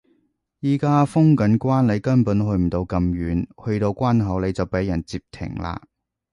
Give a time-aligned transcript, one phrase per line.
[0.61, 5.79] 而家封緊關你根本去唔到咁遠，去到關口你就畀人截停啦